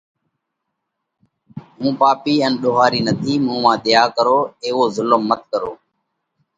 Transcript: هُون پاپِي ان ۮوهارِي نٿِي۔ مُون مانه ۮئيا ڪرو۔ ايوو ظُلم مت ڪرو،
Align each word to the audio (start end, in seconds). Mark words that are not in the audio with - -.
هُون 1.77 1.91
پاپِي 1.99 2.33
ان 2.45 2.53
ۮوهارِي 2.61 3.01
نٿِي۔ 3.05 3.33
مُون 3.45 3.57
مانه 3.63 3.81
ۮئيا 3.83 4.03
ڪرو۔ 4.15 4.37
ايوو 4.63 4.83
ظُلم 4.95 5.21
مت 5.29 5.41
ڪرو، 5.51 5.71